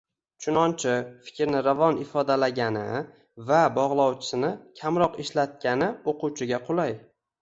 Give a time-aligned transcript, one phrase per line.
[0.43, 0.93] Chunonchi,
[1.25, 2.81] fikrni ravon ifodalagani,
[3.51, 6.97] “va” bog‘lovchisini kamroq ishlatgani o‘quvchiga qulay.